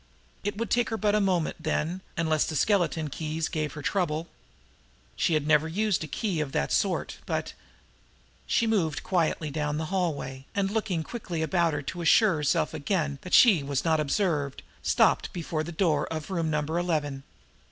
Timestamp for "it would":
0.43-0.71